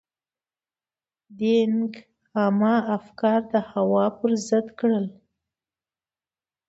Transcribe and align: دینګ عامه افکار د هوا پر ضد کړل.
دینګ 1.39 1.91
عامه 2.37 2.75
افکار 2.97 3.39
د 3.51 3.55
هوا 3.71 4.05
پر 4.17 4.31
ضد 4.47 4.67
کړل. 4.79 5.05